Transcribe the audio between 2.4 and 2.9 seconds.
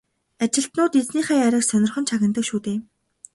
шүү дээ.